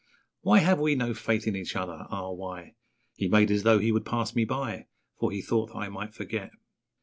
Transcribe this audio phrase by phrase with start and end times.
[0.41, 2.07] Why have we no faith in each other?
[2.09, 2.73] Ah, why?
[3.17, 4.87] He made as though he would pass me by,
[5.19, 6.49] For he thought that I might forget.